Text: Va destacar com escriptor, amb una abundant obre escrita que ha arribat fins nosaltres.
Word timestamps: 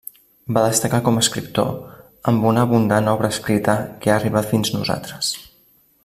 Va 0.57 0.61
destacar 0.69 0.99
com 1.07 1.19
escriptor, 1.23 1.69
amb 2.31 2.47
una 2.53 2.63
abundant 2.69 3.11
obre 3.15 3.31
escrita 3.37 3.75
que 4.05 4.13
ha 4.15 4.19
arribat 4.21 4.49
fins 4.55 4.73
nosaltres. 4.79 5.35